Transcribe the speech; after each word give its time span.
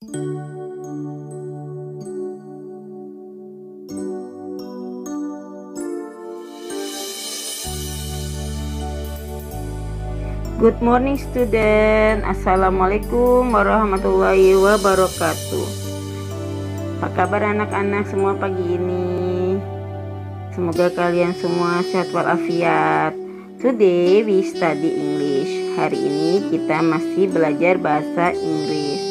Good 0.00 0.08
morning 10.80 11.20
student. 11.20 12.24
Assalamualaikum 12.24 13.52
warahmatullahi 13.52 14.56
wabarakatuh. 14.56 15.68
Apa 16.96 17.08
kabar 17.12 17.52
anak-anak 17.52 18.08
semua 18.08 18.32
pagi 18.40 18.80
ini? 18.80 19.60
Semoga 20.56 20.88
kalian 20.96 21.36
semua 21.36 21.84
sehat 21.84 22.08
walafiat. 22.16 23.12
Today 23.60 24.24
we 24.24 24.48
study 24.48 24.96
English. 24.96 25.76
Hari 25.76 26.00
ini 26.00 26.48
kita 26.48 26.80
masih 26.80 27.28
belajar 27.28 27.76
bahasa 27.76 28.32
Inggris 28.32 29.09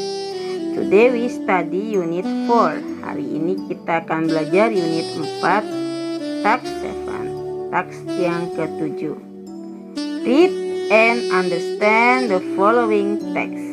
We 0.88 1.27
study 1.27 2.00
unit 2.00 2.23
4 2.23 3.04
Hari 3.04 3.25
ini 3.28 3.60
kita 3.68 4.07
akan 4.07 4.32
belajar 4.32 4.71
unit 4.71 5.11
4 5.43 6.46
Tax 6.47 6.61
7 6.64 7.68
Tax 7.68 7.88
yang 8.15 8.47
ketujuh 8.55 9.19
Read 10.24 10.69
and 10.89 11.32
understand 11.32 12.33
the 12.33 12.42
following 12.57 13.18
text. 13.33 13.65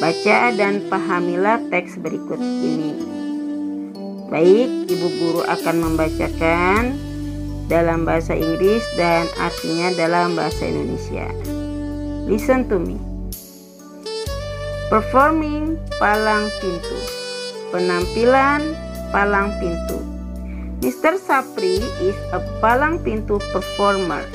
Baca 0.00 0.52
dan 0.56 0.84
pahamilah 0.88 1.60
teks 1.68 2.00
berikut 2.00 2.40
ini. 2.40 2.96
Baik, 4.32 4.88
Ibu 4.88 5.08
Guru 5.20 5.42
akan 5.44 5.76
membacakan 5.80 6.96
dalam 7.68 8.08
bahasa 8.08 8.32
Inggris 8.32 8.82
dan 8.96 9.28
artinya 9.36 9.92
dalam 9.96 10.36
bahasa 10.36 10.64
Indonesia. 10.64 11.28
Listen 12.24 12.64
to 12.68 12.80
me. 12.80 13.09
Performing 14.90 15.78
palang 16.02 16.50
pintu. 16.58 16.98
Penampilan 17.70 18.74
palang 19.14 19.54
pintu. 19.62 20.02
Mr. 20.82 21.14
Sapri 21.14 21.78
is 22.02 22.18
a 22.34 22.42
palang 22.58 22.98
pintu 22.98 23.38
performer. 23.54 24.26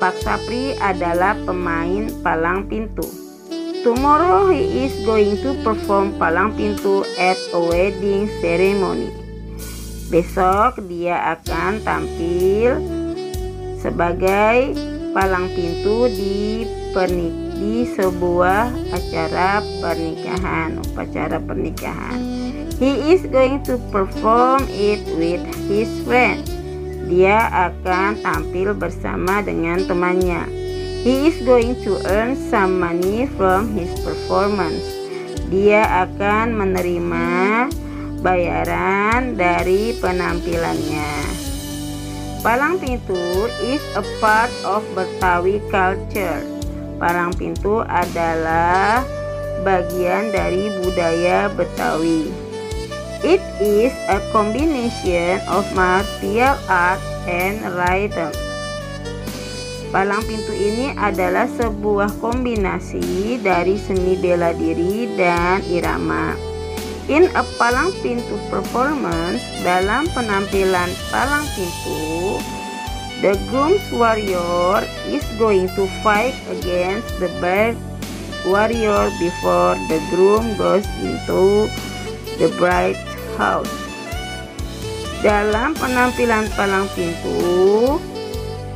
Pak 0.00 0.16
Sapri 0.24 0.72
adalah 0.80 1.36
pemain 1.44 2.08
palang 2.24 2.72
pintu. 2.72 3.04
Tomorrow 3.84 4.48
he 4.48 4.88
is 4.88 4.96
going 5.04 5.36
to 5.44 5.52
perform 5.60 6.16
palang 6.16 6.56
pintu 6.56 7.04
at 7.20 7.36
a 7.52 7.60
wedding 7.60 8.32
ceremony. 8.40 9.12
Besok 10.08 10.80
dia 10.88 11.36
akan 11.36 11.84
tampil 11.84 12.80
sebagai 13.76 14.72
palang 15.12 15.52
pintu 15.52 16.08
di 16.08 16.64
pernik 16.96 17.49
di 17.60 17.84
sebuah 17.92 18.72
acara 18.88 19.60
pernikahan, 19.84 20.80
upacara 20.80 21.36
pernikahan. 21.44 22.16
He 22.80 23.12
is 23.12 23.28
going 23.28 23.60
to 23.68 23.76
perform 23.92 24.64
it 24.72 25.04
with 25.20 25.44
his 25.68 25.92
friends 26.08 26.48
dia 27.10 27.50
akan 27.50 28.22
tampil 28.22 28.70
bersama 28.70 29.42
dengan 29.42 29.82
temannya. 29.82 30.46
He 31.02 31.26
is 31.26 31.42
going 31.42 31.74
to 31.82 31.98
earn 32.06 32.38
some 32.38 32.78
money 32.78 33.26
from 33.34 33.74
his 33.74 33.90
performance. 34.06 34.86
Dia 35.50 36.06
akan 36.06 36.54
menerima 36.54 37.26
bayaran 38.22 39.34
dari 39.34 39.98
penampilannya. 39.98 41.10
Palang 42.46 42.78
pintu 42.78 43.50
is 43.58 43.82
a 43.98 44.06
part 44.22 44.54
of 44.62 44.86
Betawi 44.94 45.58
culture. 45.66 46.59
Palang 47.00 47.32
pintu 47.32 47.80
adalah 47.80 49.00
bagian 49.64 50.28
dari 50.28 50.68
budaya 50.84 51.48
Betawi. 51.48 52.28
It 53.24 53.40
is 53.56 53.96
a 54.12 54.20
combination 54.36 55.40
of 55.48 55.64
martial 55.72 56.60
art 56.68 57.00
and 57.24 57.64
rhythm. 57.72 58.32
Palang 59.88 60.20
pintu 60.28 60.52
ini 60.52 60.92
adalah 60.92 61.48
sebuah 61.48 62.20
kombinasi 62.20 63.40
dari 63.40 63.80
seni 63.80 64.20
bela 64.20 64.52
diri 64.52 65.08
dan 65.16 65.64
irama. 65.72 66.36
In 67.10 67.26
a 67.32 67.42
palang 67.58 67.90
pintu 68.04 68.38
performance, 68.52 69.42
dalam 69.66 70.04
penampilan 70.14 70.92
palang 71.10 71.42
pintu, 71.58 72.38
the 73.20 73.36
groom's 73.52 73.84
warrior 73.92 74.80
is 75.04 75.24
going 75.36 75.68
to 75.76 75.84
fight 76.00 76.32
against 76.48 77.12
the 77.20 77.28
bride 77.36 77.76
warrior 78.48 79.12
before 79.20 79.76
the 79.92 80.00
groom 80.08 80.56
goes 80.56 80.88
into 81.04 81.68
the 82.40 82.48
bride 82.56 82.96
House. 83.36 83.72
Dalam 85.20 85.72
penampilan 85.76 86.48
palang 86.56 86.88
pintu, 86.96 87.96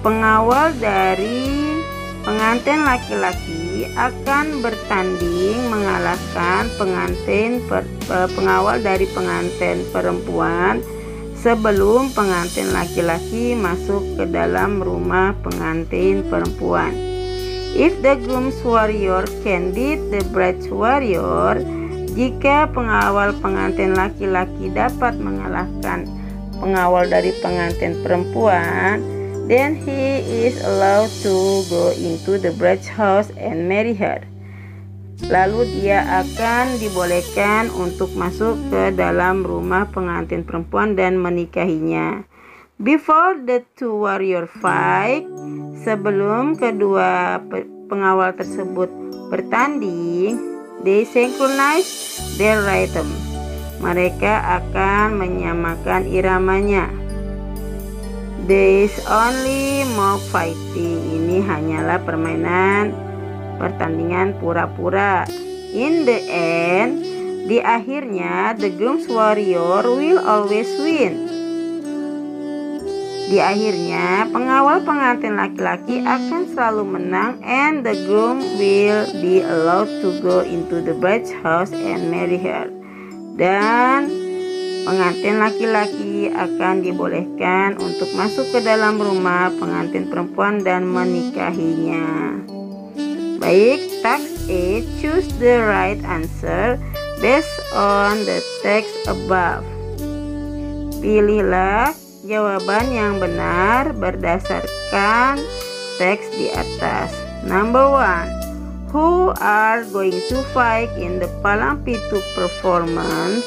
pengawal 0.04 0.72
dari 0.76 1.80
pengantin 2.24 2.84
laki-laki 2.84 3.88
akan 3.96 4.64
bertanding 4.64 5.60
mengalahkan 5.68 6.68
pengantin 6.80 7.60
per, 7.68 7.84
pengawal 8.36 8.80
dari 8.80 9.04
pengantin 9.12 9.84
perempuan 9.92 10.80
sebelum 11.44 12.08
pengantin 12.16 12.72
laki-laki 12.72 13.52
masuk 13.52 14.00
ke 14.16 14.24
dalam 14.24 14.80
rumah 14.80 15.36
pengantin 15.44 16.24
perempuan. 16.32 16.96
If 17.76 18.00
the 18.00 18.16
groom's 18.16 18.56
warrior 18.64 19.28
can 19.44 19.76
beat 19.76 20.00
the 20.08 20.24
bride's 20.32 20.72
warrior, 20.72 21.60
jika 22.16 22.72
pengawal 22.72 23.36
pengantin 23.44 23.92
laki-laki 23.92 24.72
dapat 24.72 25.20
mengalahkan 25.20 26.08
pengawal 26.56 27.04
dari 27.12 27.36
pengantin 27.44 28.00
perempuan, 28.00 29.04
then 29.44 29.76
he 29.76 30.24
is 30.24 30.56
allowed 30.64 31.12
to 31.20 31.60
go 31.68 31.92
into 31.92 32.40
the 32.40 32.56
bride's 32.56 32.88
house 32.88 33.28
and 33.36 33.68
marry 33.68 33.92
her. 33.92 34.24
Lalu 35.22 35.80
dia 35.80 36.02
akan 36.24 36.82
dibolehkan 36.82 37.70
untuk 37.70 38.10
masuk 38.18 38.58
ke 38.68 38.90
dalam 38.90 39.46
rumah 39.46 39.86
pengantin 39.88 40.42
perempuan 40.42 40.98
dan 40.98 41.22
menikahinya. 41.22 42.26
Before 42.82 43.38
the 43.38 43.62
two 43.78 43.94
warrior 44.02 44.50
fight, 44.50 45.22
sebelum 45.86 46.58
kedua 46.58 47.38
pengawal 47.86 48.34
tersebut 48.34 48.90
bertanding, 49.30 50.54
They 50.84 51.08
synchronize 51.08 52.20
their 52.36 52.60
rhythm. 52.60 53.08
Mereka 53.80 54.60
akan 54.60 55.16
menyamakan 55.16 56.04
iramanya. 56.04 56.92
There 58.44 58.84
is 58.84 58.92
only 59.08 59.88
mock 59.96 60.20
fighting. 60.28 61.00
Ini 61.08 61.40
hanyalah 61.40 62.04
permainan 62.04 62.92
pertandingan 63.56 64.36
pura-pura. 64.38 65.24
In 65.74 66.06
the 66.06 66.18
end, 66.30 67.02
di 67.44 67.58
akhirnya 67.58 68.54
the 68.54 68.70
groom's 68.72 69.10
warrior 69.10 69.82
will 69.84 70.22
always 70.22 70.70
win. 70.80 71.34
Di 73.24 73.40
akhirnya, 73.40 74.28
pengawal 74.28 74.84
pengantin 74.84 75.40
laki-laki 75.40 76.04
akan 76.04 76.44
selalu 76.52 76.84
menang 76.84 77.40
and 77.40 77.80
the 77.80 77.96
groom 78.04 78.38
will 78.60 79.08
be 79.18 79.40
allowed 79.40 79.88
to 80.04 80.20
go 80.20 80.44
into 80.44 80.84
the 80.84 80.92
bride's 80.92 81.32
house 81.42 81.72
and 81.72 82.12
marry 82.12 82.36
her. 82.36 82.68
Dan 83.34 84.12
pengantin 84.84 85.40
laki-laki 85.40 86.28
akan 86.30 86.84
dibolehkan 86.84 87.80
untuk 87.80 88.12
masuk 88.12 88.44
ke 88.52 88.60
dalam 88.60 89.00
rumah 89.00 89.48
pengantin 89.56 90.12
perempuan 90.12 90.60
dan 90.60 90.84
menikahinya. 90.84 92.44
Baik, 93.44 94.00
text 94.00 94.48
A, 94.48 94.80
choose 94.96 95.28
the 95.36 95.60
right 95.60 96.00
answer 96.08 96.80
based 97.20 97.52
on 97.76 98.24
the 98.24 98.40
text 98.64 98.96
above. 99.04 99.60
Pilihlah 101.04 101.92
jawaban 102.24 102.88
yang 102.88 103.20
benar 103.20 103.92
berdasarkan 104.00 105.44
teks 106.00 106.24
di 106.40 106.48
atas. 106.56 107.12
Number 107.44 107.84
one, 107.84 108.32
who 108.88 109.36
are 109.36 109.84
going 109.92 110.16
to 110.32 110.40
fight 110.56 110.88
in 110.96 111.20
the 111.20 111.28
palang 111.44 111.84
pintu 111.84 112.24
performance? 112.32 113.44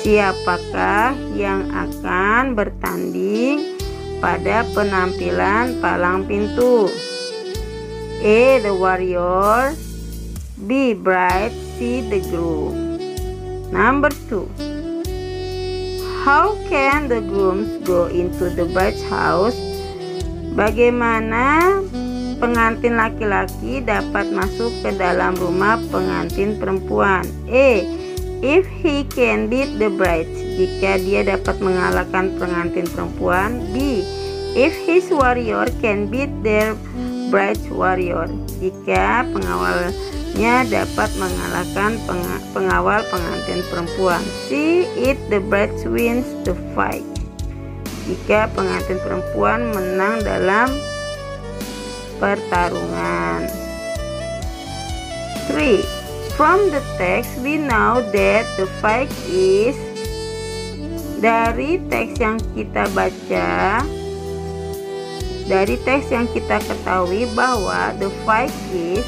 Siapakah 0.00 1.12
yang 1.36 1.68
akan 1.68 2.56
bertanding 2.56 3.76
pada 4.24 4.64
penampilan 4.72 5.84
palang 5.84 6.24
pintu? 6.24 6.88
A. 8.24 8.56
The 8.64 8.72
warrior 8.72 9.76
B. 10.64 10.96
Bride 10.96 11.52
C. 11.76 12.00
The 12.08 12.24
groom 12.32 12.96
Number 13.68 14.08
two 14.32 14.48
How 16.24 16.56
can 16.72 17.12
the 17.12 17.20
grooms 17.20 17.84
go 17.84 18.08
into 18.08 18.48
the 18.48 18.64
bride's 18.72 19.04
house? 19.12 19.60
Bagaimana 20.56 21.84
pengantin 22.40 22.96
laki-laki 22.96 23.84
dapat 23.84 24.32
masuk 24.32 24.72
ke 24.80 24.96
dalam 24.96 25.36
rumah 25.36 25.76
pengantin 25.92 26.56
perempuan. 26.56 27.28
E. 27.44 27.84
If 28.40 28.64
he 28.80 29.04
can 29.04 29.52
beat 29.52 29.76
the 29.76 29.92
bride, 29.92 30.32
jika 30.32 30.96
dia 30.96 31.28
dapat 31.28 31.60
mengalahkan 31.60 32.40
pengantin 32.40 32.88
perempuan. 32.88 33.60
B. 33.76 34.00
If 34.56 34.72
his 34.88 35.12
warrior 35.12 35.68
can 35.84 36.08
beat 36.08 36.32
their 36.40 36.72
bride's 37.30 37.64
warrior, 37.70 38.28
jika 38.60 39.24
pengawalnya 39.30 40.66
dapat 40.66 41.10
mengalahkan 41.16 41.96
pengawal 42.52 43.00
pengantin 43.08 43.60
perempuan. 43.70 44.22
C. 44.46 44.84
If 44.98 45.16
the 45.30 45.40
bride 45.40 45.76
wins 45.86 46.26
the 46.42 46.56
fight, 46.72 47.06
jika 48.04 48.50
pengantin 48.52 49.00
perempuan 49.00 49.72
menang 49.72 50.20
dalam 50.24 50.68
pertarungan. 52.20 53.48
3. 55.48 55.84
From 56.34 56.58
the 56.74 56.82
text 56.98 57.38
we 57.46 57.60
know 57.60 58.02
that 58.10 58.42
the 58.58 58.66
fight 58.82 59.12
is 59.30 59.78
dari 61.22 61.78
teks 61.88 62.18
yang 62.18 62.42
kita 62.58 62.90
baca 62.90 63.80
dari 65.44 65.76
teks 65.84 66.08
yang 66.08 66.24
kita 66.32 66.60
ketahui 66.64 67.28
bahwa 67.36 67.92
the 68.00 68.08
fight 68.24 68.52
is 68.72 69.04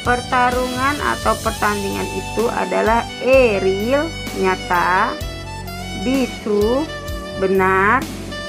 pertarungan 0.00 0.96
atau 1.16 1.36
pertandingan 1.44 2.08
itu 2.16 2.48
adalah 2.48 3.04
A 3.20 3.60
real 3.60 4.08
nyata 4.40 5.12
B 6.00 6.24
true 6.40 6.88
benar 7.36 8.00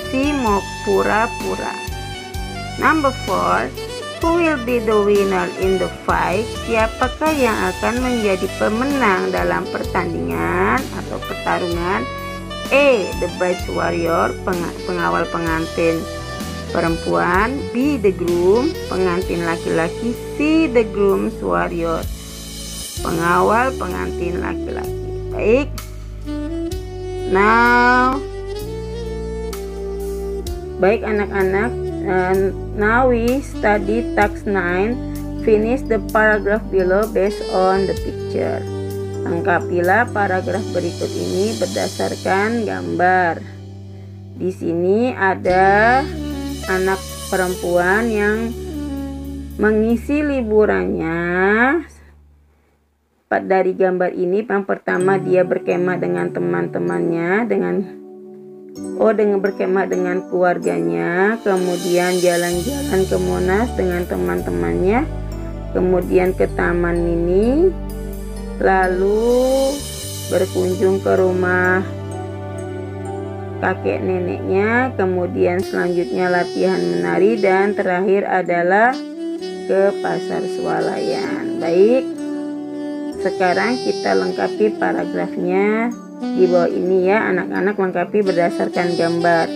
C 0.07 0.31
mau 0.31 0.63
pura-pura 0.87 1.91
Number 2.79 3.13
4. 3.29 3.69
Who 4.25 4.41
will 4.41 4.57
be 4.65 4.81
the 4.81 4.97
winner 5.05 5.45
in 5.61 5.77
the 5.77 5.89
fight? 6.01 6.45
Siapakah 6.65 7.29
yang 7.29 7.57
akan 7.73 8.01
menjadi 8.01 8.49
pemenang 8.57 9.29
dalam 9.29 9.65
pertandingan 9.69 10.81
atau 10.97 11.17
pertarungan? 11.25 12.01
A. 12.73 13.05
The 13.21 13.29
Bride 13.35 13.65
Warrior, 13.69 14.31
pengawal 14.87 15.29
pengantin 15.29 15.99
perempuan. 16.71 17.59
B. 17.75 17.99
The 18.01 18.15
Groom, 18.15 18.71
pengantin 18.87 19.45
laki-laki. 19.45 20.15
C. 20.35 20.67
The 20.71 20.87
Groom's 20.89 21.37
Warrior, 21.39 22.03
pengawal 23.05 23.75
pengantin 23.77 24.41
laki-laki. 24.41 24.99
Baik. 25.31 25.69
Now, 27.31 28.19
baik 30.83 31.05
anak-anak, 31.07 31.71
and 32.03 32.51
now 32.73 33.07
we 33.07 33.39
study 33.45 34.01
task 34.17 34.49
9 34.49 35.45
finish 35.45 35.81
the 35.85 36.01
paragraph 36.09 36.61
below 36.73 37.05
based 37.09 37.41
on 37.53 37.85
the 37.85 37.95
picture 37.97 38.61
lengkapilah 39.21 40.09
paragraf 40.09 40.65
berikut 40.73 41.11
ini 41.13 41.53
berdasarkan 41.61 42.65
gambar 42.65 43.41
di 44.37 44.49
sini 44.49 45.13
ada 45.13 46.01
anak 46.71 46.99
perempuan 47.27 48.07
yang 48.07 48.37
mengisi 49.59 50.23
liburannya. 50.23 51.19
Dari 53.31 53.71
gambar 53.71 54.11
ini 54.11 54.43
yang 54.43 54.67
pertama 54.67 55.15
dia 55.15 55.47
berkemah 55.47 55.95
dengan 55.95 56.35
teman-temannya 56.35 57.47
dengan 57.47 57.75
Oh 58.99 59.11
dengan 59.11 59.43
berkemah 59.43 59.87
dengan 59.87 60.23
keluarganya. 60.31 61.35
Kemudian 61.43 62.19
jalan-jalan 62.23 63.01
ke 63.03 63.17
Monas 63.19 63.67
dengan 63.75 64.03
teman-temannya. 64.07 65.03
Kemudian 65.75 66.31
ke 66.35 66.47
Taman 66.55 66.99
Mini. 67.03 67.71
Lalu 68.61 69.75
berkunjung 70.31 71.03
ke 71.03 71.11
rumah 71.19 72.00
kakek 73.61 74.01
neneknya 74.01 74.91
Kemudian 74.97 75.61
selanjutnya 75.61 76.27
latihan 76.27 76.81
menari 76.81 77.37
Dan 77.37 77.77
terakhir 77.77 78.25
adalah 78.25 78.91
ke 79.69 79.81
pasar 80.01 80.41
swalayan 80.57 81.61
Baik 81.61 82.03
Sekarang 83.21 83.77
kita 83.77 84.17
lengkapi 84.17 84.81
paragrafnya 84.81 85.93
di 86.21 86.45
bawah 86.45 86.69
ini 86.69 87.09
ya, 87.09 87.33
anak-anak 87.33 87.81
lengkapi 87.81 88.21
berdasarkan 88.21 88.93
gambar. 88.93 89.49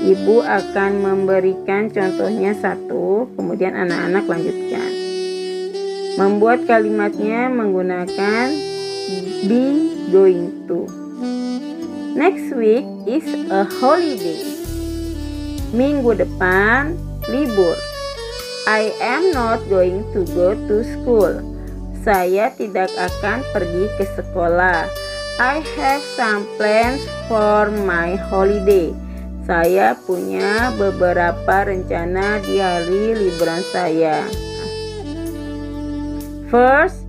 Ibu 0.00 0.40
akan 0.48 0.90
memberikan 1.04 1.92
contohnya 1.92 2.56
satu, 2.56 3.28
kemudian 3.36 3.76
anak-anak 3.76 4.24
lanjutkan. 4.24 4.90
Membuat 6.16 6.64
kalimatnya 6.64 7.52
menggunakan 7.52 8.48
be 9.44 9.64
going 10.08 10.64
to. 10.64 11.05
Next 12.16 12.48
week 12.56 12.88
is 13.04 13.28
a 13.52 13.68
holiday. 13.76 14.40
Minggu 15.76 16.16
depan 16.16 16.96
libur. 17.28 17.76
I 18.64 18.88
am 19.04 19.36
not 19.36 19.60
going 19.68 20.00
to 20.16 20.24
go 20.32 20.56
to 20.56 20.80
school. 20.80 21.44
Saya 22.00 22.56
tidak 22.56 22.88
akan 22.96 23.44
pergi 23.52 23.84
ke 24.00 24.08
sekolah. 24.16 24.88
I 25.36 25.60
have 25.76 26.00
some 26.16 26.48
plans 26.56 27.04
for 27.28 27.68
my 27.84 28.16
holiday. 28.32 28.96
Saya 29.44 29.92
punya 30.00 30.72
beberapa 30.72 31.68
rencana 31.68 32.40
di 32.40 32.64
hari 32.64 33.12
liburan 33.12 33.60
saya. 33.76 34.24
First, 36.48 37.04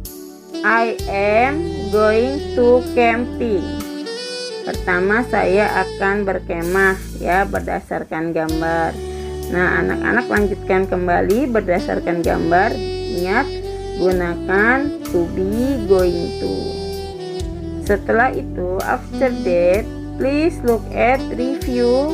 I 0.67 0.99
am 1.07 1.63
going 1.95 2.59
to 2.59 2.83
camping. 2.91 3.86
Pertama 4.67 5.23
saya 5.31 5.87
akan 5.87 6.27
berkemah 6.27 6.99
ya 7.23 7.47
berdasarkan 7.47 8.35
gambar. 8.35 8.91
Nah, 9.47 9.79
anak-anak 9.79 10.27
lanjutkan 10.27 10.91
kembali 10.91 11.47
berdasarkan 11.47 12.19
gambar. 12.19 12.75
Ingat 12.75 13.47
gunakan 13.95 14.91
to 15.07 15.23
be 15.31 15.87
going 15.87 16.43
to. 16.43 16.51
Setelah 17.87 18.35
itu, 18.35 18.75
after 18.83 19.31
that, 19.47 19.87
please 20.19 20.59
look 20.67 20.83
at 20.91 21.23
review 21.31 22.11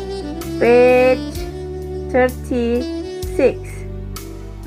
page 0.62 1.34
36. 2.14 3.34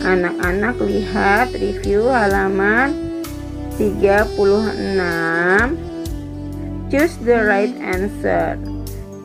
Anak-anak 0.03 0.75
lihat 0.83 1.55
review 1.55 2.11
halaman 2.11 3.23
36. 3.79 5.86
Choose 6.87 7.19
the 7.19 7.43
right 7.43 7.75
answer. 7.83 8.55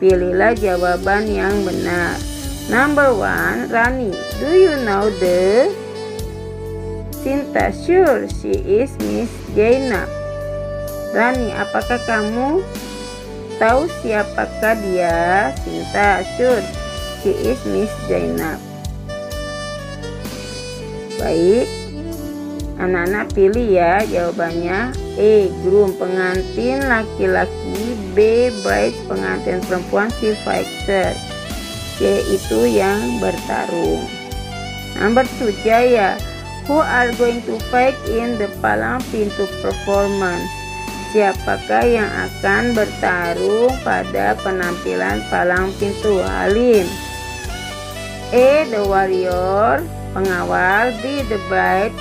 Pilihlah 0.02 0.58
jawaban 0.58 1.30
yang 1.30 1.62
benar. 1.62 2.18
Number 2.66 3.14
one, 3.14 3.70
Rani. 3.70 4.10
Do 4.42 4.50
you 4.50 4.74
know 4.82 5.06
the 5.22 5.70
Sinta? 7.22 7.70
Sure, 7.70 8.26
she 8.26 8.50
is 8.82 8.90
Miss 9.06 9.30
Jainab. 9.54 10.10
Rani, 11.14 11.54
apakah 11.54 12.02
kamu 12.02 12.66
tahu 13.62 13.86
siapakah 14.02 14.74
dia? 14.82 15.54
Sinta, 15.62 16.26
sure. 16.34 16.66
She 17.22 17.30
is 17.46 17.62
Miss 17.70 17.94
Zainab. 18.10 18.58
Baik. 21.14 21.70
Anak-anak 22.82 23.30
pilih 23.30 23.70
ya 23.70 24.02
jawabannya. 24.02 25.01
E. 25.18 25.52
Groom 25.64 25.92
pengantin 25.96 26.84
laki-laki. 26.88 27.96
B. 28.16 28.48
Bride 28.64 28.96
pengantin 29.08 29.60
perempuan. 29.68 30.08
C. 30.16 30.32
Fighter. 30.44 31.12
C. 31.96 32.24
Itu 32.32 32.64
yang 32.64 33.20
bertarung. 33.20 34.04
Number 34.96 35.24
2 35.40 35.52
Jaya. 35.64 36.16
Who 36.70 36.78
are 36.78 37.10
going 37.18 37.42
to 37.50 37.58
fight 37.74 37.98
in 38.06 38.38
the 38.38 38.46
Palang 38.62 39.02
Pintu 39.10 39.50
performance? 39.60 40.46
Siapakah 41.12 41.84
yang 41.84 42.08
akan 42.08 42.72
bertarung 42.72 43.68
pada 43.84 44.32
penampilan 44.40 45.20
palang 45.28 45.68
pintu 45.76 46.24
Halim? 46.24 46.88
E. 48.32 48.64
The 48.72 48.80
Warrior 48.80 49.84
Pengawal 50.16 50.96
B. 51.04 51.20
The 51.28 51.36
Bride 51.52 51.92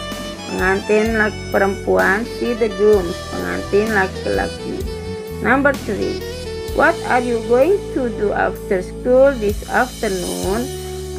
Pengantin 0.52 1.16
laki 1.16 1.42
perempuan 1.56 2.28
C. 2.38 2.52
The 2.60 2.68
Groom 2.76 3.08
Pengantin 3.32 3.88
laki-laki 3.96 4.84
Number 5.40 5.72
3 5.88 6.76
What 6.76 6.96
are 7.12 7.20
you 7.20 7.44
going 7.52 7.76
to 7.96 8.08
do 8.16 8.32
after 8.32 8.80
school 8.80 9.36
this 9.36 9.60
afternoon? 9.68 10.64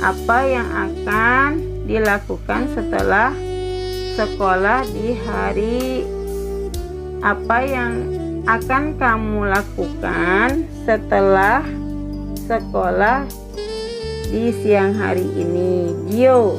Apa 0.00 0.48
yang 0.48 0.64
akan 0.64 1.60
dilakukan 1.84 2.72
setelah 2.72 3.36
sekolah 4.16 4.80
di 4.96 5.12
hari 5.12 6.08
apa 7.20 7.58
yang 7.68 7.92
akan 8.48 8.96
kamu 8.96 9.52
lakukan 9.52 10.66
setelah 10.88 11.60
sekolah 12.48 13.28
di 14.32 14.56
siang 14.56 14.96
hari 14.96 15.28
ini? 15.36 15.92
Gio. 16.08 16.56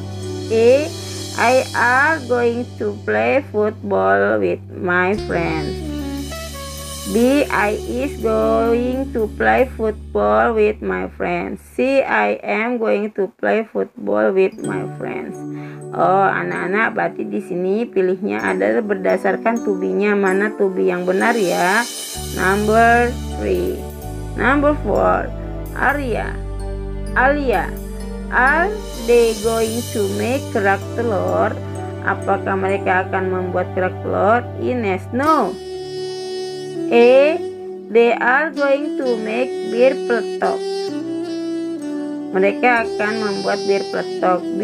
E. 0.53 0.85
I 1.33 1.65
are 1.73 2.21
going 2.29 2.69
to 2.77 2.93
play 3.05 3.41
football 3.49 4.37
with 4.37 4.61
my 4.69 5.17
friends. 5.25 5.93
B. 7.11 7.43
I 7.51 7.75
is 7.83 8.15
going 8.23 9.11
to 9.11 9.27
play 9.35 9.67
football 9.75 10.55
with 10.55 10.79
my 10.79 11.11
friends. 11.11 11.59
C. 11.75 11.99
I 11.99 12.39
am 12.39 12.79
going 12.79 13.11
to 13.19 13.27
play 13.41 13.67
football 13.67 14.31
with 14.31 14.55
my 14.63 14.87
friends. 14.95 15.35
Oh, 15.93 16.25
anak-anak, 16.25 16.95
berarti 16.95 17.27
di 17.27 17.43
sini 17.43 17.85
pilihnya 17.85 18.39
adalah 18.39 18.81
berdasarkan 18.81 19.61
tubinya 19.67 20.15
mana 20.15 20.55
tubi 20.55 20.89
yang 20.89 21.03
benar 21.03 21.35
ya. 21.35 21.83
Number 22.39 23.11
3. 23.41 24.39
Number 24.39 24.73
4. 24.85 25.27
Arya. 25.75 26.33
Alia. 27.13 27.67
Are 28.33 28.73
they 29.05 29.37
going 29.45 29.85
to 29.93 30.09
make 30.17 30.41
kerak 30.49 30.81
telur? 30.97 31.53
Apakah 32.01 32.57
mereka 32.57 33.05
akan 33.05 33.29
membuat 33.29 33.69
kerak 33.77 33.93
telur? 34.01 34.41
Ines, 34.57 35.05
no. 35.13 35.53
A. 36.89 37.37
They 37.93 38.09
are 38.17 38.49
going 38.49 38.97
to 38.97 39.13
make 39.21 39.53
beer 39.69 39.93
peletok. 40.09 40.57
Mereka 42.33 42.89
akan 42.89 43.13
membuat 43.21 43.61
bir 43.69 43.85
peletok. 43.93 44.41
B. 44.57 44.61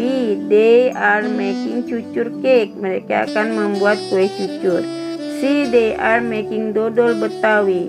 They 0.50 0.90
are 0.90 1.30
making 1.30 1.86
cucur 1.86 2.26
cake. 2.42 2.74
Mereka 2.74 3.30
akan 3.30 3.54
membuat 3.54 4.02
kue 4.10 4.26
cucur. 4.34 4.82
C. 5.38 5.70
They 5.70 5.94
are 5.94 6.18
making 6.18 6.74
dodol 6.74 7.14
betawi. 7.22 7.86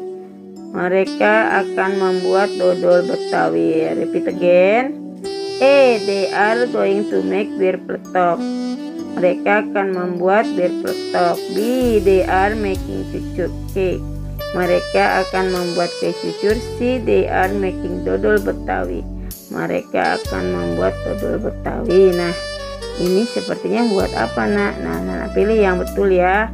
Mereka 0.77 1.65
akan 1.65 1.91
membuat 1.97 2.53
dodol 2.53 3.01
betawi. 3.09 3.89
Repeat 3.97 4.29
again. 4.29 5.00
A. 5.61 6.01
They 6.01 6.33
are 6.33 6.65
going 6.65 7.05
to 7.13 7.21
make 7.21 7.53
bir 7.53 7.77
peletok. 7.85 8.41
Mereka 9.13 9.69
akan 9.69 9.93
membuat 9.93 10.49
bir 10.57 10.73
peletok. 10.81 11.37
B. 11.53 11.57
They 12.01 12.25
are 12.25 12.57
making 12.57 13.05
cucur 13.13 13.53
cake. 13.69 14.01
Mereka 14.57 15.23
akan 15.23 15.53
membuat 15.53 15.93
kue 16.01 16.11
cucur 16.11 16.57
si 16.75 16.99
they 16.99 17.29
are 17.29 17.53
making 17.53 18.01
dodol 18.01 18.41
betawi. 18.41 19.05
Mereka 19.53 20.17
akan 20.17 20.43
membuat 20.49 20.97
dodol 21.05 21.39
betawi. 21.39 22.11
Nah, 22.11 22.33
ini 22.97 23.23
sepertinya 23.29 23.85
buat 23.93 24.11
apa 24.17 24.49
nak? 24.49 24.81
Nah, 24.81 24.97
nah, 25.05 25.29
pilih 25.31 25.61
yang 25.61 25.77
betul 25.77 26.09
ya. 26.11 26.49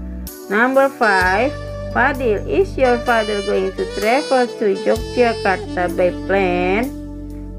Number 0.52 0.92
five, 0.92 1.50
Fadil, 1.96 2.44
is 2.46 2.76
your 2.76 3.00
father 3.08 3.40
going 3.48 3.72
to 3.74 3.84
travel 3.96 4.46
to 4.60 4.76
Yogyakarta 4.84 5.90
by 5.96 6.12
plane? 6.28 6.97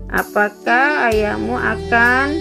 Apakah 0.09 1.12
ayahmu 1.12 1.53
akan 1.53 2.33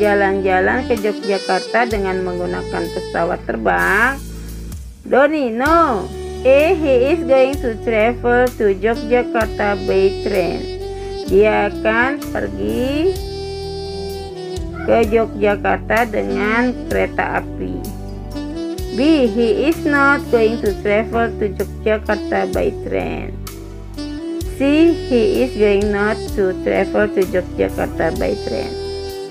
jalan-jalan 0.00 0.88
ke 0.88 0.96
Yogyakarta 0.96 1.84
dengan 1.84 2.24
menggunakan 2.24 2.88
pesawat 2.88 3.44
terbang? 3.44 4.16
Doni, 5.04 5.52
no. 5.52 6.08
A. 6.42 6.72
He 6.72 6.94
is 7.12 7.20
going 7.28 7.52
to 7.60 7.76
travel 7.84 8.48
to 8.56 8.72
Yogyakarta 8.72 9.76
by 9.84 10.24
train. 10.24 10.58
Dia 11.28 11.68
akan 11.68 12.18
pergi 12.32 13.12
ke 14.88 14.98
Yogyakarta 15.12 16.08
dengan 16.08 16.72
kereta 16.88 17.44
api. 17.44 17.76
B. 18.96 19.28
He 19.28 19.68
is 19.68 19.84
not 19.84 20.24
going 20.32 20.64
to 20.64 20.72
travel 20.80 21.28
to 21.38 21.44
Yogyakarta 21.60 22.56
by 22.56 22.72
train. 22.88 23.41
C. 24.56 24.92
He 25.08 25.42
is 25.44 25.52
going 25.56 25.92
not 25.92 26.16
to 26.36 26.52
travel 26.64 27.08
to 27.08 27.20
Yogyakarta 27.24 28.16
by 28.20 28.32
train. 28.44 28.72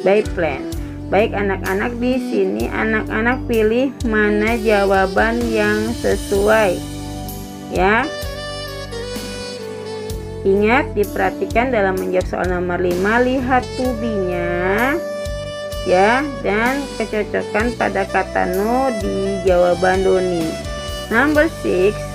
By 0.02 0.22
plane. 0.34 0.68
Baik 1.12 1.36
anak-anak 1.36 2.00
di 2.00 2.16
sini 2.16 2.72
anak-anak 2.72 3.44
pilih 3.44 3.92
mana 4.08 4.56
jawaban 4.56 5.44
yang 5.52 5.92
sesuai 6.00 6.80
ya 7.72 8.08
ingat 10.48 10.92
diperhatikan 10.96 11.72
dalam 11.72 12.00
menjawab 12.00 12.28
soal 12.28 12.48
nomor 12.48 12.80
5 12.80 13.28
lihat 13.28 13.64
tubinya 13.76 14.96
ya 15.88 16.24
dan 16.48 16.80
kecocokan 16.96 17.76
pada 17.76 18.08
kata 18.08 18.56
no 18.56 18.92
di 19.04 19.44
jawaban 19.48 20.08
Doni 20.08 20.48
number 21.12 21.52
6 21.64 22.11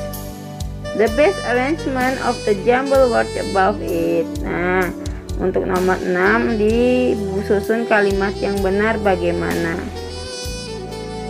the 0.96 1.08
best 1.14 1.38
arrangement 1.48 2.16
of 2.24 2.34
the 2.48 2.56
jumble 2.64 3.12
word 3.12 3.28
above 3.52 3.78
it. 3.84 4.26
Nah 4.40 4.88
untuk 5.36 5.68
nomor 5.68 6.00
6 6.00 6.56
disusun 6.56 7.84
kalimat 7.84 8.32
yang 8.40 8.56
benar 8.64 8.96
bagaimana? 9.04 9.76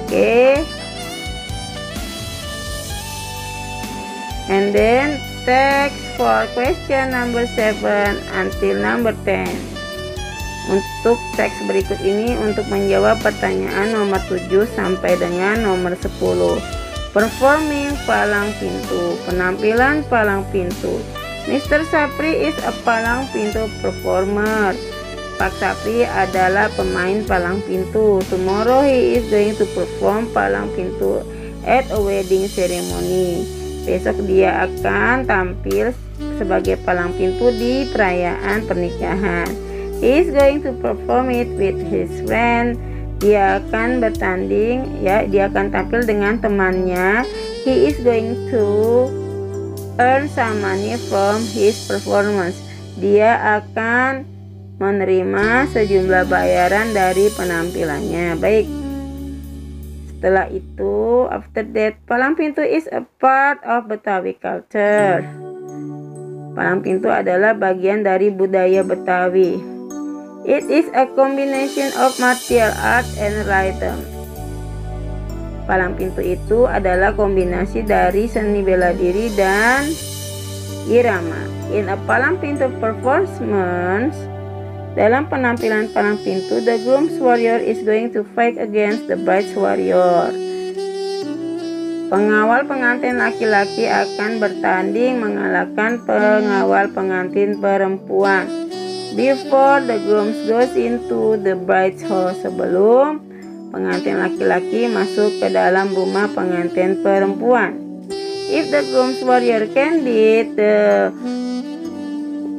Oke. 0.06 0.14
Okay. 0.14 0.54
and 4.48 4.70
then 4.70 5.18
text 5.42 5.98
for 6.14 6.46
question 6.54 7.10
number 7.10 7.46
7 7.54 7.82
until 8.38 8.74
number 8.78 9.14
10 9.26 9.50
untuk 10.66 11.18
teks 11.38 11.54
berikut 11.66 11.98
ini 12.02 12.34
untuk 12.42 12.66
menjawab 12.66 13.18
pertanyaan 13.22 13.94
nomor 13.94 14.18
7 14.26 14.50
sampai 14.74 15.18
dengan 15.18 15.62
nomor 15.62 15.94
10 15.94 16.10
performing 17.16 17.96
palang 18.04 18.52
pintu 18.60 19.16
penampilan 19.24 20.04
palang 20.12 20.44
pintu 20.52 21.00
Mr. 21.48 21.80
Sapri 21.88 22.52
is 22.52 22.56
a 22.68 22.76
palang 22.84 23.24
pintu 23.32 23.64
performer 23.80 24.76
Pak 25.40 25.56
Sapri 25.56 26.04
adalah 26.04 26.68
pemain 26.76 27.24
palang 27.24 27.64
pintu 27.64 28.20
tomorrow 28.28 28.84
he 28.84 29.16
is 29.16 29.24
going 29.32 29.56
to 29.56 29.64
perform 29.72 30.28
palang 30.36 30.68
pintu 30.76 31.24
at 31.64 31.88
a 31.88 31.96
wedding 31.96 32.44
ceremony 32.52 33.48
Besok 33.86 34.18
dia 34.26 34.66
akan 34.66 35.30
tampil 35.30 35.94
sebagai 36.42 36.74
palang 36.82 37.14
pintu 37.14 37.54
di 37.54 37.86
perayaan 37.86 38.66
pernikahan. 38.66 39.46
He 40.02 40.26
is 40.26 40.34
going 40.34 40.66
to 40.66 40.74
perform 40.82 41.30
it 41.30 41.46
with 41.54 41.78
his 41.86 42.10
friend. 42.26 42.74
Dia 43.16 43.64
akan 43.64 44.04
bertanding, 44.04 45.00
ya, 45.00 45.24
dia 45.24 45.48
akan 45.48 45.72
tampil 45.72 46.04
dengan 46.04 46.36
temannya. 46.36 47.24
He 47.64 47.88
is 47.88 47.96
going 48.04 48.36
to 48.52 48.64
earn 49.96 50.28
some 50.28 50.60
money 50.60 51.00
from 51.08 51.40
his 51.56 51.80
performance. 51.88 52.60
Dia 53.00 53.60
akan 53.60 54.28
menerima 54.76 55.72
sejumlah 55.72 56.28
bayaran 56.28 56.92
dari 56.92 57.32
penampilannya. 57.32 58.36
Baik, 58.36 58.68
setelah 60.16 60.52
itu, 60.52 61.24
after 61.32 61.64
that, 61.72 61.96
palang 62.04 62.36
pintu 62.36 62.60
is 62.60 62.84
a 62.92 63.00
part 63.16 63.64
of 63.64 63.88
Betawi 63.88 64.36
culture. 64.36 65.24
Palang 66.56 66.84
pintu 66.84 67.08
adalah 67.08 67.56
bagian 67.56 68.04
dari 68.04 68.28
budaya 68.28 68.84
Betawi. 68.84 69.75
It 70.46 70.70
is 70.70 70.86
a 70.94 71.10
combination 71.10 71.90
of 71.98 72.14
martial 72.22 72.70
art 72.78 73.02
and 73.18 73.34
rhythm. 73.50 73.98
Palang 75.66 75.98
pintu 75.98 76.22
itu 76.22 76.70
adalah 76.70 77.18
kombinasi 77.18 77.82
dari 77.82 78.30
seni 78.30 78.62
bela 78.62 78.94
diri 78.94 79.26
dan 79.34 79.90
irama. 80.86 81.42
In 81.74 81.90
a 81.90 81.98
palang 82.06 82.38
pintu 82.38 82.70
performance, 82.78 84.14
dalam 84.94 85.26
penampilan 85.26 85.90
palang 85.90 86.22
pintu, 86.22 86.62
the 86.62 86.78
groom's 86.86 87.18
warrior 87.18 87.58
is 87.58 87.82
going 87.82 88.14
to 88.14 88.22
fight 88.38 88.54
against 88.54 89.10
the 89.10 89.18
bride's 89.18 89.50
warrior. 89.58 90.30
Pengawal 92.06 92.70
pengantin 92.70 93.18
laki-laki 93.18 93.90
akan 93.90 94.38
bertanding 94.38 95.18
mengalahkan 95.18 95.98
pengawal 96.06 96.86
pengantin 96.94 97.58
perempuan. 97.58 98.65
Before 99.16 99.80
the 99.80 99.96
groom 100.04 100.36
goes 100.44 100.76
into 100.76 101.40
the 101.40 101.56
bride's 101.56 102.04
house 102.04 102.36
sebelum 102.44 103.24
pengantin 103.72 104.20
laki-laki 104.20 104.92
masuk 104.92 105.40
ke 105.40 105.48
dalam 105.48 105.96
rumah 105.96 106.28
pengantin 106.36 107.00
perempuan. 107.00 107.80
If 108.52 108.68
the 108.68 108.84
groom's 108.92 109.24
warrior 109.24 109.72
can 109.72 110.04
beat 110.04 110.52
the 110.60 111.08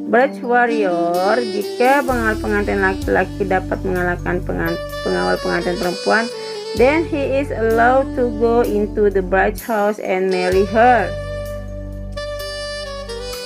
Bridge 0.09 0.41
Warrior 0.41 1.37
jika 1.45 2.01
pengawal 2.01 2.41
pengantin 2.41 2.81
laki-laki 2.81 3.45
dapat 3.45 3.77
mengalahkan 3.85 4.41
pengawal 5.05 5.37
pengantin 5.37 5.77
perempuan 5.77 6.25
then 6.73 7.05
he 7.05 7.37
is 7.37 7.53
allowed 7.53 8.09
to 8.17 8.33
go 8.41 8.65
into 8.65 9.13
the 9.13 9.21
bride's 9.21 9.61
house 9.61 10.01
and 10.01 10.33
marry 10.33 10.65
her 10.73 11.05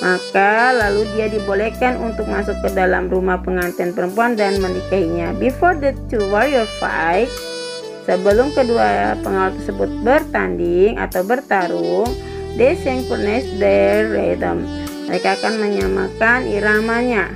maka 0.02 0.74
lalu 0.74 1.06
dia 1.14 1.30
dibolehkan 1.30 2.02
untuk 2.02 2.26
masuk 2.26 2.58
ke 2.66 2.74
dalam 2.74 3.08
rumah 3.08 3.38
pengantin 3.40 3.94
perempuan 3.94 4.34
dan 4.34 4.58
menikahinya 4.58 5.32
before 5.38 5.78
the 5.78 5.94
two 6.10 6.22
warrior 6.34 6.66
fight 6.82 7.30
sebelum 8.10 8.50
kedua 8.52 9.16
pengawal 9.22 9.54
tersebut 9.62 9.90
bertanding 10.02 10.98
atau 10.98 11.22
bertarung 11.22 12.10
they 12.58 12.74
synchronize 12.82 13.46
their 13.62 14.10
rhythm 14.10 14.66
mereka 15.12 15.36
akan 15.36 15.60
menyamakan 15.60 16.48
iramanya. 16.48 17.36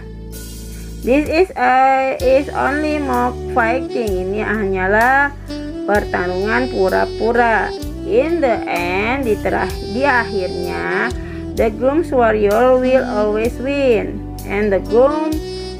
This 1.03 1.27
is 1.27 1.51
a 1.59 2.15
is 2.23 2.47
only 2.55 3.03
mock 3.03 3.35
fighting. 3.51 4.31
Ini 4.31 4.47
hanyalah 4.47 5.35
pertarungan 5.83 6.71
pura-pura. 6.71 7.67
In 8.07 8.39
the 8.39 8.63
end, 8.69 9.27
di, 9.27 9.35
terah, 9.43 9.67
di 9.67 10.07
akhirnya, 10.07 11.11
the 11.55 11.71
groom's 11.71 12.11
warrior 12.11 12.75
will 12.75 13.05
always 13.07 13.55
win, 13.57 14.19
and 14.43 14.71
the 14.71 14.83
groom 14.91 15.31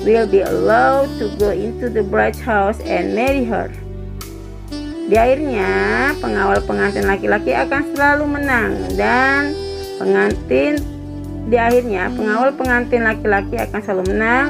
will 0.08 0.26
be 0.26 0.40
allowed 0.42 1.12
to 1.20 1.30
go 1.36 1.52
into 1.52 1.92
the 1.92 2.02
bride's 2.02 2.40
house 2.40 2.80
and 2.88 3.12
marry 3.12 3.44
her. 3.44 3.68
Di 5.06 5.14
akhirnya, 5.14 5.70
pengawal 6.18 6.66
pengantin 6.66 7.06
laki-laki 7.06 7.54
akan 7.54 7.94
selalu 7.94 8.26
menang 8.26 8.72
dan 8.98 9.54
pengantin 10.02 10.82
di 11.46 11.62
akhirnya 11.62 12.10
pengawal 12.10 12.50
pengantin 12.58 13.06
laki-laki 13.06 13.54
akan 13.62 13.80
selalu 13.86 14.18
menang 14.18 14.50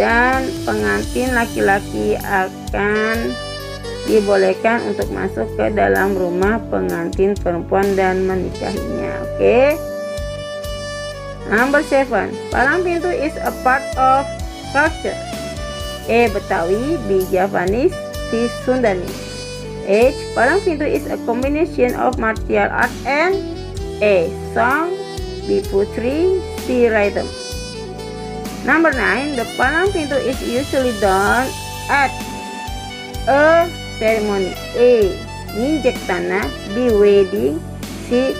dan 0.00 0.48
pengantin 0.64 1.28
laki-laki 1.36 2.16
akan 2.24 3.36
dibolehkan 4.08 4.80
untuk 4.88 5.12
masuk 5.12 5.44
ke 5.60 5.68
dalam 5.76 6.16
rumah 6.16 6.56
pengantin 6.72 7.36
perempuan 7.36 7.84
dan 7.92 8.24
menikahinya. 8.24 9.12
Oke. 9.28 9.76
Okay? 9.76 9.91
Number 11.50 11.82
seven, 11.82 12.30
palang 12.54 12.86
pintu 12.86 13.10
is 13.10 13.34
a 13.34 13.50
part 13.66 13.82
of 13.98 14.22
culture. 14.70 15.18
E. 16.06 16.30
Betawi, 16.30 16.98
B. 17.10 17.26
Javanese, 17.34 17.94
C. 18.30 18.46
Sundanese. 18.62 19.30
H. 19.82 20.14
Palang 20.38 20.62
pintu 20.62 20.86
is 20.86 21.06
a 21.10 21.18
combination 21.26 21.98
of 21.98 22.18
martial 22.22 22.70
art 22.70 22.94
and 23.02 23.34
A. 23.98 24.30
Song, 24.54 24.94
B. 25.50 25.58
Putri, 25.66 26.38
C. 26.62 26.86
Rhythm. 26.86 27.26
Number 28.62 28.94
9. 28.94 29.34
The 29.34 29.46
palang 29.58 29.90
pintu 29.90 30.14
is 30.22 30.38
usually 30.46 30.94
done 31.02 31.50
at 31.90 32.14
a 33.26 33.66
ceremony. 33.98 34.54
A. 34.78 35.10
Ninjek 35.58 35.98
tanah 36.06 36.46
B. 36.70 36.94
Wedding 36.94 37.58
C. 38.06 38.30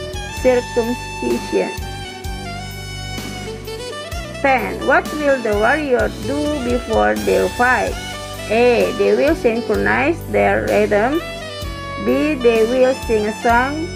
Circumcision 0.42 1.81
10. 4.42 4.90
What 4.90 5.06
will 5.14 5.38
the 5.38 5.54
warrior 5.54 6.10
do 6.26 6.38
before 6.66 7.14
they 7.22 7.46
fight? 7.54 7.94
A. 8.50 8.90
They 8.98 9.14
will 9.14 9.38
synchronize 9.38 10.18
their 10.34 10.66
rhythm 10.66 11.22
B. 12.02 12.34
They 12.34 12.66
will 12.66 12.92
sing 13.06 13.30
a 13.30 13.34
song 13.38 13.86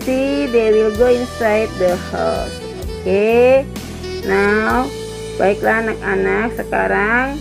C. 0.00 0.48
They 0.48 0.72
will 0.72 0.96
go 0.96 1.12
inside 1.12 1.68
the 1.76 2.00
house 2.10 2.56
Okay 3.04 3.68
Now 4.24 4.88
Baiklah 5.36 5.84
anak-anak, 5.84 6.56
sekarang 6.56 7.36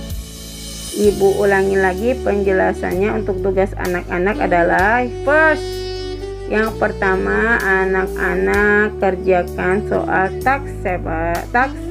Ibu 0.99 1.39
ulangi 1.39 1.79
lagi 1.79 2.11
penjelasannya 2.11 3.23
untuk 3.23 3.39
tugas 3.39 3.71
anak-anak 3.79 4.35
adalah 4.35 5.07
first 5.23 5.63
yang 6.49 6.73
pertama 6.81 7.61
anak-anak 7.61 8.97
kerjakan 8.97 9.85
soal 9.85 10.33
tax 10.41 10.65
7 10.81 11.53
tax 11.53 11.88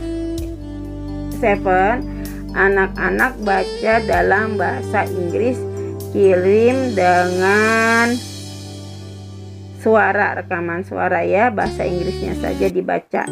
7 1.40 2.54
anak-anak 2.54 3.38
baca 3.46 3.94
dalam 4.04 4.58
bahasa 4.58 5.06
Inggris 5.06 5.58
kirim 6.10 6.92
dengan 6.92 8.14
suara 9.78 10.38
rekaman 10.42 10.82
suara 10.82 11.22
ya 11.22 11.54
bahasa 11.54 11.86
Inggrisnya 11.86 12.34
saja 12.38 12.66
dibaca 12.66 13.24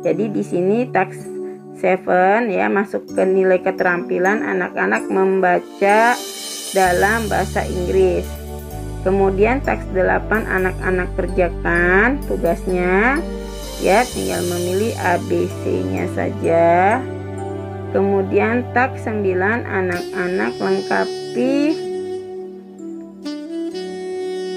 jadi 0.00 0.24
di 0.32 0.42
sini 0.44 0.88
tax 0.88 1.34
Seven 1.74 2.54
ya 2.54 2.70
masuk 2.70 3.12
ke 3.12 3.26
nilai 3.26 3.58
keterampilan 3.58 4.46
anak-anak 4.46 5.10
membaca 5.10 6.14
dalam 6.70 7.26
bahasa 7.26 7.66
Inggris. 7.66 8.24
Kemudian 9.02 9.60
teks 9.60 9.84
8 9.92 10.48
anak-anak 10.48 11.12
kerjakan 11.18 12.22
tugasnya 12.24 13.20
ya 13.82 14.00
tinggal 14.06 14.40
memilih 14.48 14.94
ABC-nya 14.96 16.08
saja. 16.14 17.02
Kemudian 17.94 18.74
teks 18.74 19.06
9 19.06 19.38
anak-anak 19.62 20.58
lengkapi 20.58 21.54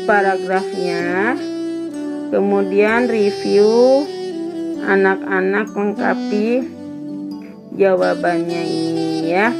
paragrafnya. 0.09 1.37
Kemudian 2.33 3.05
review 3.05 4.09
anak-anak 4.81 5.69
lengkapi 5.69 6.65
jawabannya 7.77 8.63
ini 8.65 9.07
ya. 9.29 9.53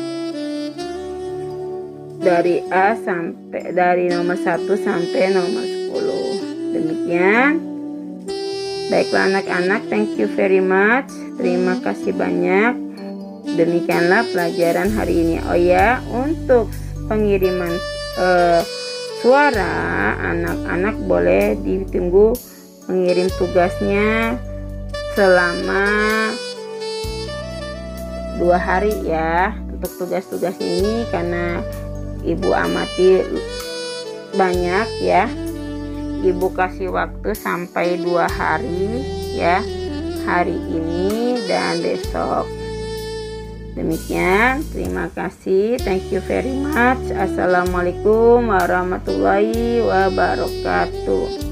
Dari 2.18 2.66
A 2.74 2.98
sampai 2.98 3.78
dari 3.78 4.10
nomor 4.10 4.42
1 4.42 4.74
sampai 4.74 5.38
nomor 5.38 5.62
10 5.62 6.74
demikian. 6.74 7.62
Baiklah 8.90 9.30
anak-anak 9.38 9.86
thank 9.86 10.18
you 10.18 10.26
very 10.34 10.66
much. 10.66 11.14
Terima 11.38 11.78
kasih 11.86 12.18
banyak 12.18 12.87
demikianlah 13.58 14.24
pelajaran 14.30 14.94
hari 14.94 15.26
ini. 15.26 15.36
Oh 15.50 15.58
ya 15.58 16.00
untuk 16.14 16.70
pengiriman 17.10 17.74
uh, 18.22 18.62
suara 19.20 20.14
anak-anak 20.22 20.96
boleh 21.10 21.58
ditunggu 21.66 22.38
mengirim 22.86 23.28
tugasnya 23.42 24.38
selama 25.18 25.84
dua 28.38 28.62
hari 28.62 28.94
ya 29.02 29.58
untuk 29.74 29.90
tugas-tugas 29.98 30.54
ini 30.62 31.10
karena 31.10 31.66
ibu 32.22 32.54
amati 32.54 33.26
banyak 34.38 34.88
ya. 35.02 35.26
Ibu 36.18 36.50
kasih 36.58 36.90
waktu 36.90 37.38
sampai 37.38 38.02
dua 38.02 38.26
hari 38.26 39.06
ya 39.38 39.62
hari 40.26 40.58
ini 40.66 41.38
dan 41.46 41.78
besok 41.78 42.50
demikian 43.78 44.66
terima 44.74 45.08
kasih. 45.14 45.78
Thank 45.80 46.10
you 46.10 46.20
very 46.26 46.52
much. 46.58 47.14
Assalamualaikum 47.14 48.50
warahmatullahi 48.50 49.80
wabarakatuh 49.86 51.47